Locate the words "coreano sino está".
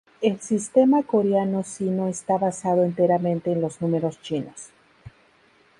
1.03-2.35